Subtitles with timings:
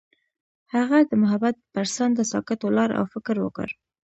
[0.73, 3.67] هغه د محبت پر څنډه ساکت ولاړ او فکر وکړ.